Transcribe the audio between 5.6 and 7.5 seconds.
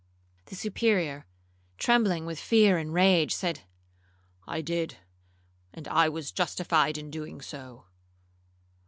and I was justified in doing